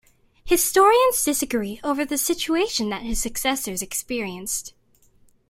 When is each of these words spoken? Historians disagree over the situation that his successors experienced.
Historians 0.45 1.23
disagree 1.23 1.79
over 1.83 2.03
the 2.03 2.17
situation 2.17 2.89
that 2.89 3.03
his 3.03 3.21
successors 3.21 3.83
experienced. 3.83 4.73